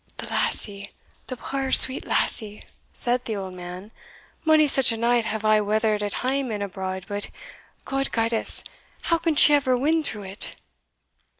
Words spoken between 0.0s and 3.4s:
"The lassie! the puir sweet, lassie!" said the